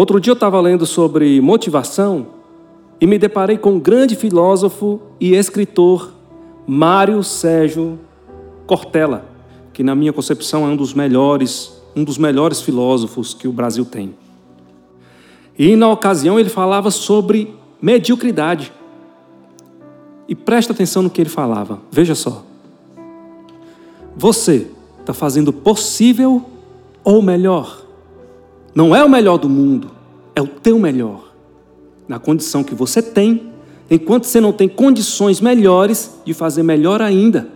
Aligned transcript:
Outro 0.00 0.18
dia 0.18 0.30
eu 0.30 0.34
estava 0.34 0.58
lendo 0.62 0.86
sobre 0.86 1.42
motivação 1.42 2.28
e 2.98 3.06
me 3.06 3.18
deparei 3.18 3.58
com 3.58 3.72
um 3.72 3.78
grande 3.78 4.16
filósofo 4.16 4.98
e 5.20 5.34
escritor, 5.34 6.14
Mário 6.66 7.22
Sérgio 7.22 7.98
Cortella, 8.66 9.26
que 9.74 9.82
na 9.82 9.94
minha 9.94 10.10
concepção 10.10 10.64
é 10.64 10.68
um 10.68 10.76
dos 10.76 10.94
melhores, 10.94 11.78
um 11.94 12.02
dos 12.02 12.16
melhores 12.16 12.62
filósofos 12.62 13.34
que 13.34 13.46
o 13.46 13.52
Brasil 13.52 13.84
tem. 13.84 14.14
E 15.58 15.76
na 15.76 15.90
ocasião 15.90 16.40
ele 16.40 16.48
falava 16.48 16.90
sobre 16.90 17.54
mediocridade. 17.82 18.72
E 20.26 20.34
presta 20.34 20.72
atenção 20.72 21.02
no 21.02 21.10
que 21.10 21.20
ele 21.20 21.28
falava. 21.28 21.78
Veja 21.90 22.14
só. 22.14 22.42
Você 24.16 24.66
está 24.98 25.12
fazendo 25.12 25.48
o 25.48 25.52
possível 25.52 26.42
ou 27.04 27.20
melhor? 27.20 27.89
Não 28.74 28.94
é 28.94 29.04
o 29.04 29.08
melhor 29.08 29.38
do 29.38 29.48
mundo, 29.48 29.90
é 30.34 30.40
o 30.40 30.46
teu 30.46 30.78
melhor. 30.78 31.32
Na 32.06 32.18
condição 32.18 32.62
que 32.62 32.74
você 32.74 33.02
tem, 33.02 33.52
enquanto 33.90 34.24
você 34.24 34.40
não 34.40 34.52
tem 34.52 34.68
condições 34.68 35.40
melhores 35.40 36.18
de 36.24 36.32
fazer 36.32 36.62
melhor 36.62 37.02
ainda. 37.02 37.48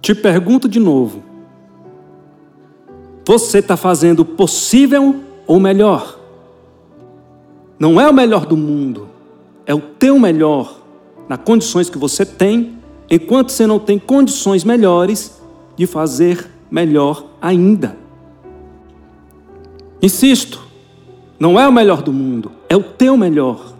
Te 0.00 0.14
pergunto 0.14 0.68
de 0.68 0.78
novo: 0.78 1.22
você 3.24 3.58
está 3.58 3.76
fazendo 3.76 4.20
o 4.20 4.24
possível 4.24 5.16
ou 5.46 5.58
melhor? 5.58 6.18
Não 7.78 8.00
é 8.00 8.08
o 8.08 8.12
melhor 8.12 8.46
do 8.46 8.56
mundo, 8.56 9.08
é 9.66 9.74
o 9.74 9.80
teu 9.80 10.18
melhor, 10.18 10.80
nas 11.28 11.38
condições 11.38 11.88
que 11.88 11.98
você 11.98 12.24
tem, 12.24 12.78
enquanto 13.10 13.50
você 13.50 13.66
não 13.66 13.78
tem 13.78 13.98
condições 13.98 14.64
melhores 14.64 15.40
de 15.76 15.86
fazer 15.86 16.48
melhor 16.70 17.26
ainda. 17.40 18.01
Insisto, 20.02 20.60
não 21.38 21.58
é 21.58 21.66
o 21.68 21.72
melhor 21.72 22.02
do 22.02 22.12
mundo, 22.12 22.50
é 22.68 22.76
o 22.76 22.82
teu 22.82 23.16
melhor. 23.16 23.72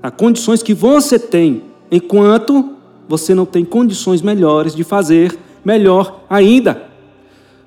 Há 0.00 0.12
condições 0.12 0.62
que 0.62 0.72
você 0.72 1.18
tem, 1.18 1.64
enquanto 1.90 2.76
você 3.08 3.34
não 3.34 3.44
tem 3.44 3.64
condições 3.64 4.22
melhores 4.22 4.74
de 4.74 4.84
fazer 4.84 5.36
melhor 5.64 6.20
ainda. 6.30 6.88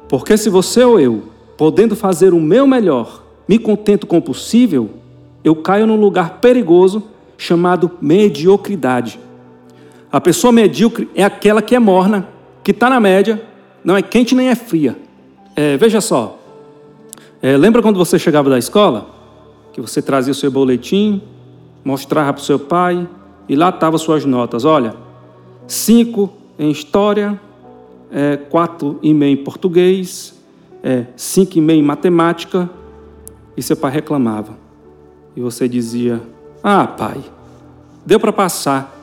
Porque 0.08 0.38
se 0.38 0.50
você 0.50 0.84
ou 0.84 1.00
eu, 1.00 1.24
podendo 1.58 1.94
fazer 1.96 2.34
o 2.34 2.40
meu 2.40 2.66
melhor, 2.66 3.22
me 3.46 3.60
contento 3.60 4.08
com 4.08 4.18
o 4.18 4.22
possível, 4.22 4.90
eu 5.44 5.56
caio 5.56 5.86
num 5.86 6.00
lugar 6.00 6.40
perigoso 6.40 7.04
chamado 7.38 7.92
mediocridade. 8.02 9.20
A 10.10 10.22
pessoa 10.22 10.54
medíocre 10.54 11.10
é 11.14 11.24
aquela 11.24 11.62
que 11.62 11.76
é 11.76 11.80
morna, 11.80 12.28
que 12.64 12.72
está 12.72 12.90
na 12.90 13.00
média, 13.00 13.42
não 13.84 13.98
é 13.98 14.02
quente 14.02 14.34
nem 14.34 14.48
é 14.48 14.56
fria. 14.56 14.98
É, 15.56 15.76
veja 15.78 16.00
só, 16.00 16.39
é, 17.42 17.56
lembra 17.56 17.82
quando 17.82 17.98
você 17.98 18.20
chegava 18.20 18.50
da 18.50 18.58
escola? 18.58 19.10
Que 19.72 19.80
você 19.80 20.02
trazia 20.02 20.32
o 20.32 20.36
seu 20.36 20.52
boletim, 20.52 21.22
mostrava 21.84 22.34
para 22.34 22.42
o 22.42 22.46
seu 22.46 22.60
pai 22.60 23.08
e 23.48 23.56
lá 23.56 23.70
estavam 23.70 23.98
suas 23.98 24.26
notas. 24.26 24.66
Olha, 24.66 24.94
cinco 25.66 26.34
em 26.58 26.70
história, 26.70 27.40
é, 28.12 28.36
quatro 28.36 29.00
e 29.02 29.14
meio 29.14 29.40
em 29.40 29.44
português, 29.44 30.38
é, 30.84 31.06
cinco 31.16 31.58
e 31.58 31.62
meio 31.62 31.80
em 31.80 31.86
matemática. 31.86 32.70
E 33.56 33.64
seu 33.64 33.78
pai 33.78 33.92
reclamava. 33.92 34.58
E 35.36 35.40
você 35.40 35.68
dizia: 35.68 36.22
Ah, 36.62 36.86
pai, 36.86 37.24
deu 38.06 38.20
para 38.20 38.34
passar. 38.34 38.96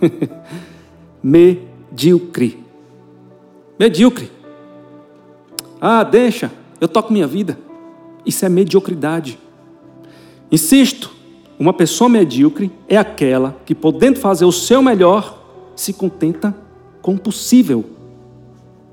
Medíocre. 1.22 2.64
Medíocre. 3.78 4.30
Ah, 5.78 6.02
deixa, 6.02 6.50
eu 6.80 6.88
toco 6.88 7.12
minha 7.12 7.26
vida. 7.26 7.65
Isso 8.26 8.44
é 8.44 8.48
mediocridade. 8.48 9.38
Insisto, 10.50 11.14
uma 11.58 11.72
pessoa 11.72 12.10
medíocre 12.10 12.70
é 12.88 12.96
aquela 12.96 13.56
que, 13.64 13.74
podendo 13.74 14.18
fazer 14.18 14.44
o 14.44 14.52
seu 14.52 14.82
melhor, 14.82 15.42
se 15.74 15.92
contenta 15.92 16.54
com 17.00 17.14
o 17.14 17.18
possível. 17.18 17.84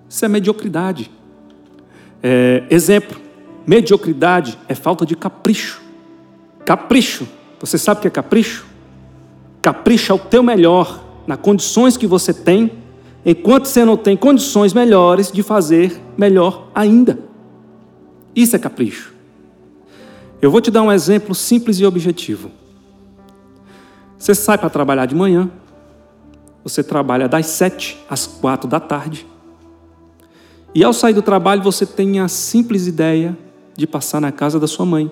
Isso 0.08 0.24
é 0.24 0.28
mediocridade. 0.28 1.12
É, 2.22 2.64
exemplo: 2.70 3.20
mediocridade 3.66 4.58
é 4.68 4.76
falta 4.76 5.06
de 5.06 5.16
capricho. 5.16 5.82
Capricho, 6.64 7.28
você 7.60 7.78
sabe 7.78 8.00
o 8.00 8.02
que 8.02 8.08
é 8.08 8.12
capricho? 8.12 8.66
Capricho 9.62 10.12
é 10.12 10.16
o 10.16 10.20
teu 10.20 10.44
melhor, 10.44 11.04
nas 11.26 11.40
condições 11.40 11.98
que 11.98 12.06
você 12.06 12.34
tem, 12.34 12.72
enquanto 13.26 13.66
você 13.66 13.84
não 13.84 13.98
tem 13.98 14.16
condições 14.16 14.74
melhores 14.74 15.32
de 15.32 15.42
fazer 15.42 16.00
melhor 16.18 16.70
ainda. 16.74 17.20
Isso 18.36 18.56
é 18.56 18.60
capricho. 18.60 19.13
Eu 20.44 20.52
vou 20.52 20.60
te 20.60 20.70
dar 20.70 20.82
um 20.82 20.92
exemplo 20.92 21.34
simples 21.34 21.80
e 21.80 21.86
objetivo. 21.86 22.52
Você 24.18 24.36
sai 24.36 24.58
para 24.58 24.70
trabalhar 24.70 25.06
de 25.06 25.16
manhã, 25.16 25.50
você 26.62 26.84
trabalha 26.84 27.30
das 27.30 27.46
sete 27.46 27.98
às 28.10 28.28
quatro 28.28 28.70
da 28.70 28.78
tarde, 28.78 29.26
e 30.76 30.84
ao 30.84 30.92
sair 30.92 31.14
do 31.14 31.22
trabalho 31.22 31.64
você 31.64 31.86
tem 31.86 32.20
a 32.20 32.28
simples 32.28 32.88
ideia 32.88 33.38
de 33.78 33.88
passar 33.88 34.20
na 34.20 34.34
casa 34.34 34.60
da 34.60 34.68
sua 34.68 34.86
mãe. 34.86 35.10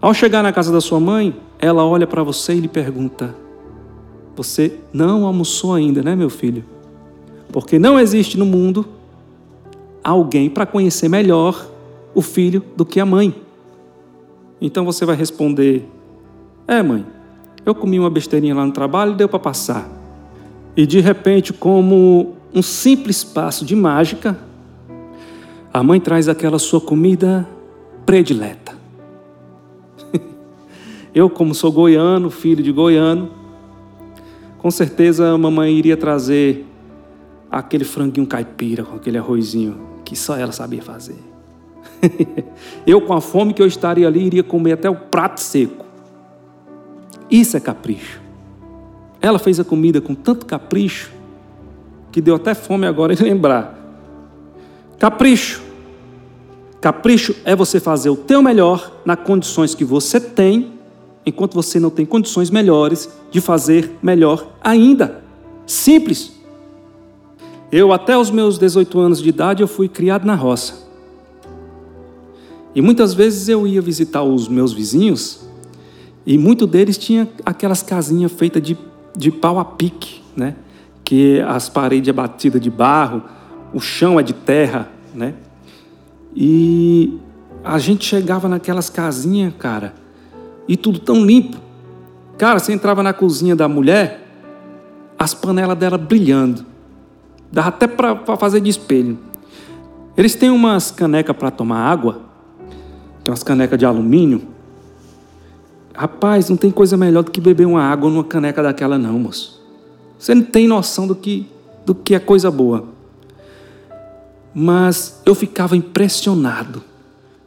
Ao 0.00 0.12
chegar 0.12 0.42
na 0.42 0.52
casa 0.52 0.72
da 0.72 0.80
sua 0.80 0.98
mãe, 0.98 1.40
ela 1.56 1.84
olha 1.84 2.08
para 2.08 2.24
você 2.24 2.54
e 2.54 2.60
lhe 2.60 2.66
pergunta: 2.66 3.36
Você 4.34 4.80
não 4.92 5.24
almoçou 5.24 5.74
ainda, 5.74 6.02
né, 6.02 6.16
meu 6.16 6.28
filho? 6.28 6.64
Porque 7.52 7.78
não 7.78 8.00
existe 8.00 8.36
no 8.36 8.46
mundo 8.46 8.84
alguém 10.02 10.50
para 10.50 10.66
conhecer 10.66 11.08
melhor 11.08 11.70
o 12.12 12.20
filho 12.20 12.64
do 12.76 12.84
que 12.84 12.98
a 12.98 13.06
mãe. 13.06 13.32
Então 14.60 14.84
você 14.84 15.04
vai 15.04 15.16
responder: 15.16 15.88
É, 16.66 16.82
mãe, 16.82 17.04
eu 17.64 17.74
comi 17.74 17.98
uma 17.98 18.10
besteirinha 18.10 18.54
lá 18.54 18.64
no 18.64 18.72
trabalho 18.72 19.12
e 19.12 19.16
deu 19.16 19.28
para 19.28 19.38
passar. 19.38 19.88
E 20.76 20.86
de 20.86 21.00
repente, 21.00 21.52
como 21.52 22.36
um 22.54 22.62
simples 22.62 23.24
passo 23.24 23.64
de 23.64 23.74
mágica, 23.74 24.38
a 25.72 25.82
mãe 25.82 26.00
traz 26.00 26.28
aquela 26.28 26.58
sua 26.58 26.80
comida 26.80 27.48
predileta. 28.04 28.76
eu, 31.14 31.30
como 31.30 31.54
sou 31.54 31.70
goiano, 31.70 32.30
filho 32.30 32.62
de 32.62 32.72
goiano, 32.72 33.30
com 34.58 34.70
certeza 34.70 35.30
a 35.30 35.38
mamãe 35.38 35.72
iria 35.72 35.96
trazer 35.96 36.66
aquele 37.50 37.84
franguinho 37.84 38.26
caipira 38.26 38.84
com 38.84 38.96
aquele 38.96 39.18
arrozinho 39.18 39.88
que 40.04 40.14
só 40.16 40.36
ela 40.36 40.52
sabia 40.52 40.82
fazer. 40.82 41.29
eu, 42.86 43.00
com 43.00 43.12
a 43.12 43.20
fome 43.20 43.52
que 43.52 43.62
eu 43.62 43.66
estaria 43.66 44.06
ali, 44.06 44.24
iria 44.24 44.42
comer 44.42 44.72
até 44.72 44.88
o 44.88 44.94
prato 44.94 45.40
seco. 45.40 45.84
Isso 47.30 47.56
é 47.56 47.60
capricho. 47.60 48.20
Ela 49.20 49.38
fez 49.38 49.60
a 49.60 49.64
comida 49.64 50.00
com 50.00 50.14
tanto 50.14 50.46
capricho 50.46 51.12
que 52.10 52.20
deu 52.20 52.34
até 52.34 52.54
fome 52.54 52.86
agora 52.86 53.12
em 53.12 53.16
lembrar. 53.16 53.78
Capricho. 54.98 55.62
Capricho 56.80 57.36
é 57.44 57.54
você 57.54 57.78
fazer 57.78 58.10
o 58.10 58.16
teu 58.16 58.42
melhor 58.42 59.00
nas 59.04 59.20
condições 59.20 59.74
que 59.74 59.84
você 59.84 60.18
tem, 60.18 60.72
enquanto 61.24 61.54
você 61.54 61.78
não 61.78 61.90
tem 61.90 62.06
condições 62.06 62.50
melhores 62.50 63.08
de 63.30 63.40
fazer 63.40 63.90
melhor 64.02 64.48
ainda. 64.62 65.22
Simples. 65.66 66.32
Eu 67.70 67.92
até 67.92 68.18
os 68.18 68.30
meus 68.30 68.58
18 68.58 68.98
anos 68.98 69.22
de 69.22 69.28
idade 69.28 69.62
eu 69.62 69.68
fui 69.68 69.88
criado 69.88 70.24
na 70.24 70.34
roça. 70.34 70.89
E 72.74 72.80
muitas 72.80 73.14
vezes 73.14 73.48
eu 73.48 73.66
ia 73.66 73.80
visitar 73.80 74.22
os 74.22 74.48
meus 74.48 74.72
vizinhos 74.72 75.48
e 76.24 76.38
muito 76.38 76.66
deles 76.66 76.98
tinha 76.98 77.28
aquelas 77.44 77.82
casinhas 77.82 78.30
feitas 78.30 78.62
de, 78.62 78.78
de 79.16 79.30
pau 79.30 79.58
a 79.58 79.64
pique, 79.64 80.22
né? 80.36 80.54
Que 81.02 81.40
as 81.40 81.68
paredes 81.68 82.08
é 82.08 82.12
batida 82.12 82.60
de 82.60 82.70
barro, 82.70 83.22
o 83.74 83.80
chão 83.80 84.20
é 84.20 84.22
de 84.22 84.32
terra, 84.32 84.88
né? 85.14 85.34
E 86.34 87.18
a 87.64 87.78
gente 87.78 88.04
chegava 88.04 88.48
naquelas 88.48 88.88
casinhas, 88.88 89.52
cara, 89.58 89.94
e 90.68 90.76
tudo 90.76 91.00
tão 91.00 91.24
limpo. 91.24 91.56
Cara, 92.38 92.58
você 92.58 92.72
entrava 92.72 93.02
na 93.02 93.12
cozinha 93.12 93.56
da 93.56 93.66
mulher, 93.66 94.24
as 95.18 95.34
panelas 95.34 95.76
dela 95.76 95.98
brilhando. 95.98 96.64
Dava 97.50 97.68
até 97.68 97.88
para 97.88 98.36
fazer 98.36 98.60
de 98.60 98.70
espelho. 98.70 99.18
Eles 100.16 100.36
têm 100.36 100.50
umas 100.50 100.92
canecas 100.92 101.36
para 101.36 101.50
tomar 101.50 101.80
água 101.80 102.29
tem 103.30 103.32
umas 103.32 103.42
canecas 103.42 103.78
de 103.78 103.86
alumínio. 103.86 104.42
Rapaz, 105.94 106.48
não 106.48 106.56
tem 106.56 106.70
coisa 106.70 106.96
melhor 106.96 107.22
do 107.22 107.30
que 107.30 107.40
beber 107.40 107.66
uma 107.66 107.82
água 107.82 108.10
numa 108.10 108.24
caneca 108.24 108.62
daquela, 108.62 108.98
não, 108.98 109.18
moço. 109.18 109.60
Você 110.18 110.34
não 110.34 110.42
tem 110.42 110.66
noção 110.66 111.06
do 111.06 111.14
que, 111.14 111.46
do 111.86 111.94
que 111.94 112.14
é 112.14 112.18
coisa 112.18 112.50
boa. 112.50 112.88
Mas 114.52 115.20
eu 115.24 115.34
ficava 115.34 115.76
impressionado 115.76 116.82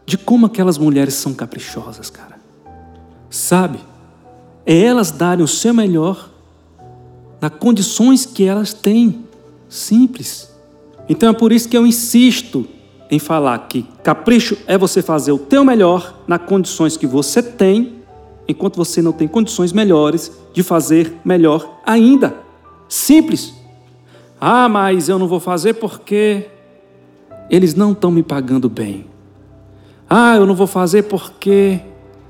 de 0.06 0.18
como 0.18 0.46
aquelas 0.46 0.78
mulheres 0.78 1.16
são 1.16 1.34
caprichosas, 1.34 2.10
cara. 2.10 2.40
Sabe? 3.30 3.80
É 4.66 4.78
elas 4.78 5.12
darem 5.12 5.44
o 5.44 5.48
seu 5.48 5.74
melhor 5.74 6.30
nas 7.42 7.52
condições 7.60 8.26
que 8.26 8.46
elas 8.46 8.74
têm. 8.74 9.26
Simples. 9.68 10.50
Então 11.10 11.30
é 11.30 11.34
por 11.34 11.52
isso 11.52 11.68
que 11.68 11.78
eu 11.78 11.86
insisto 11.86 12.68
em 13.14 13.20
falar 13.20 13.58
que 13.68 13.86
capricho 14.02 14.58
é 14.66 14.76
você 14.76 15.02
fazer 15.02 15.32
o 15.32 15.38
teu 15.38 15.64
melhor 15.64 16.16
nas 16.28 16.42
condições 16.42 16.98
que 16.98 17.06
você 17.06 17.44
tem, 17.44 17.98
enquanto 18.48 18.76
você 18.76 19.02
não 19.02 19.12
tem 19.12 19.28
condições 19.28 19.72
melhores 19.72 20.32
de 20.52 20.64
fazer 20.64 21.14
melhor 21.24 21.80
ainda. 21.86 22.36
Simples. 22.90 23.54
Ah, 24.42 24.68
mas 24.68 25.10
eu 25.10 25.20
não 25.20 25.28
vou 25.28 25.40
fazer 25.40 25.76
porque 25.76 26.48
eles 27.50 27.76
não 27.76 27.92
estão 27.92 28.10
me 28.10 28.24
pagando 28.24 28.68
bem. 28.68 29.06
Ah, 30.10 30.36
eu 30.36 30.46
não 30.46 30.56
vou 30.56 30.68
fazer 30.68 31.04
porque 31.04 31.80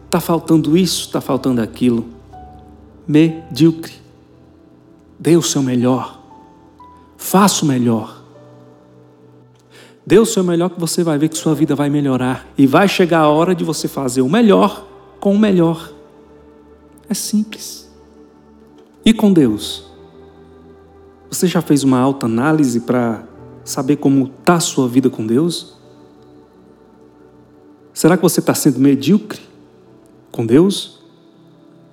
está 0.05 0.19
faltando 0.19 0.77
isso, 0.77 1.07
está 1.07 1.21
faltando 1.21 1.61
aquilo. 1.61 2.05
Medíocre. 3.07 3.93
Dê 5.17 5.37
o 5.37 5.41
seu 5.41 5.63
melhor. 5.63 6.19
Faça 7.17 7.63
o 7.63 7.67
melhor. 7.67 8.22
Dê 10.05 10.19
o 10.19 10.25
seu 10.25 10.43
melhor 10.43 10.69
que 10.69 10.79
você 10.79 11.03
vai 11.03 11.17
ver 11.17 11.29
que 11.29 11.37
sua 11.37 11.55
vida 11.55 11.75
vai 11.75 11.89
melhorar. 11.89 12.45
E 12.57 12.67
vai 12.67 12.87
chegar 12.87 13.19
a 13.19 13.29
hora 13.29 13.55
de 13.55 13.63
você 13.63 13.87
fazer 13.87 14.21
o 14.21 14.29
melhor 14.29 14.85
com 15.19 15.33
o 15.33 15.39
melhor. 15.39 15.91
É 17.09 17.13
simples. 17.13 17.89
E 19.05 19.13
com 19.13 19.31
Deus? 19.31 19.85
Você 21.29 21.47
já 21.47 21.61
fez 21.61 21.83
uma 21.83 21.99
alta 21.99 22.25
análise 22.25 22.81
para 22.81 23.23
saber 23.63 23.95
como 23.97 24.31
está 24.39 24.55
a 24.55 24.59
sua 24.59 24.87
vida 24.87 25.09
com 25.09 25.25
Deus? 25.25 25.75
Será 27.93 28.17
que 28.17 28.23
você 28.23 28.39
está 28.39 28.53
sendo 28.53 28.79
medíocre 28.79 29.39
com 30.31 30.45
Deus? 30.45 30.99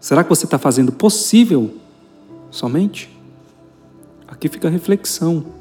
Será 0.01 0.25
que 0.25 0.31
você 0.31 0.47
está 0.47 0.59
fazendo 0.59 0.91
possível 0.91 1.75
somente? 2.51 3.11
Aqui 4.27 4.49
fica 4.49 4.69
a 4.69 4.71
reflexão. 4.71 5.60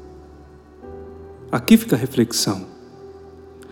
Aqui 1.50 1.76
fica 1.76 1.96
a 1.96 1.98
reflexão. 1.98 2.64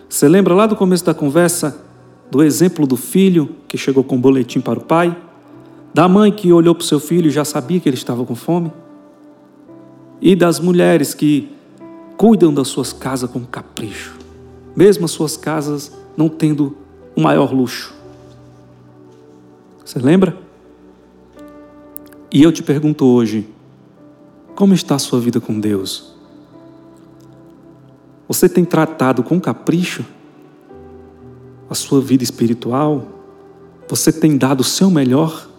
Você 0.09 0.27
lembra 0.27 0.53
lá 0.53 0.65
do 0.65 0.75
começo 0.75 1.05
da 1.05 1.13
conversa 1.13 1.81
do 2.29 2.43
exemplo 2.43 2.85
do 2.85 2.97
filho 2.97 3.55
que 3.67 3.77
chegou 3.77 4.03
com 4.03 4.15
um 4.15 4.21
boletim 4.21 4.59
para 4.59 4.79
o 4.79 4.83
pai? 4.83 5.15
Da 5.93 6.07
mãe 6.07 6.31
que 6.31 6.51
olhou 6.51 6.75
para 6.75 6.83
o 6.83 6.85
seu 6.85 6.99
filho 6.99 7.27
e 7.27 7.31
já 7.31 7.45
sabia 7.45 7.79
que 7.79 7.87
ele 7.87 7.95
estava 7.95 8.25
com 8.25 8.35
fome? 8.35 8.71
E 10.21 10.35
das 10.35 10.59
mulheres 10.59 11.13
que 11.13 11.49
cuidam 12.17 12.53
das 12.53 12.67
suas 12.67 12.91
casas 12.91 13.31
com 13.31 13.45
capricho, 13.45 14.17
mesmo 14.75 15.05
as 15.05 15.11
suas 15.11 15.37
casas 15.37 15.91
não 16.17 16.27
tendo 16.27 16.75
o 17.15 17.21
maior 17.21 17.53
luxo. 17.53 17.93
Você 19.85 19.99
lembra? 19.99 20.37
E 22.31 22.43
eu 22.43 22.51
te 22.51 22.61
pergunto 22.61 23.05
hoje: 23.05 23.47
como 24.53 24.73
está 24.73 24.95
a 24.95 24.99
sua 24.99 25.19
vida 25.19 25.39
com 25.39 25.57
Deus? 25.57 26.18
Você 28.29 28.47
tem 28.47 28.63
tratado 28.63 29.23
com 29.23 29.41
capricho 29.41 30.05
a 31.67 31.73
sua 31.73 31.99
vida 31.99 32.23
espiritual? 32.23 33.07
Você 33.87 34.13
tem 34.13 34.37
dado 34.37 34.61
o 34.61 34.63
seu 34.63 34.91
melhor 34.91 35.49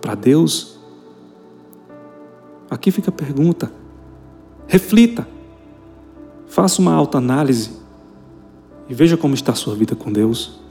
para 0.00 0.14
Deus? 0.14 0.78
Aqui 2.70 2.90
fica 2.90 3.10
a 3.10 3.12
pergunta. 3.12 3.70
Reflita. 4.66 5.28
Faça 6.46 6.80
uma 6.80 6.94
autoanálise 6.94 7.72
e 8.88 8.94
veja 8.94 9.18
como 9.18 9.34
está 9.34 9.52
a 9.52 9.56
sua 9.56 9.74
vida 9.74 9.94
com 9.94 10.10
Deus. 10.10 10.63